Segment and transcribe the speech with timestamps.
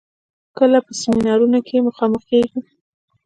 [0.57, 2.59] کله په سيمينارونو کې مخامخېږو.